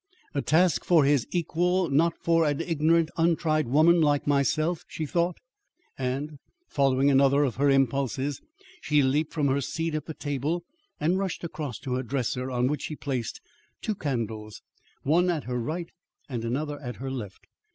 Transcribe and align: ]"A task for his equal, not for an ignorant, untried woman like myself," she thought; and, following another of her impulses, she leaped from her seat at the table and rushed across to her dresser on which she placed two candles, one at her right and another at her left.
]"A 0.33 0.41
task 0.41 0.83
for 0.83 1.05
his 1.05 1.27
equal, 1.29 1.87
not 1.91 2.17
for 2.17 2.43
an 2.43 2.59
ignorant, 2.59 3.11
untried 3.17 3.67
woman 3.67 4.01
like 4.01 4.25
myself," 4.25 4.83
she 4.87 5.05
thought; 5.05 5.37
and, 5.95 6.39
following 6.67 7.11
another 7.11 7.43
of 7.43 7.57
her 7.57 7.69
impulses, 7.69 8.41
she 8.81 9.03
leaped 9.03 9.31
from 9.31 9.45
her 9.47 9.61
seat 9.61 9.93
at 9.93 10.07
the 10.07 10.15
table 10.15 10.63
and 10.99 11.19
rushed 11.19 11.43
across 11.43 11.77
to 11.77 11.93
her 11.93 12.01
dresser 12.01 12.49
on 12.49 12.65
which 12.65 12.81
she 12.81 12.95
placed 12.95 13.41
two 13.79 13.93
candles, 13.93 14.63
one 15.03 15.29
at 15.29 15.43
her 15.43 15.59
right 15.59 15.91
and 16.27 16.43
another 16.43 16.79
at 16.81 16.95
her 16.95 17.11
left. 17.11 17.45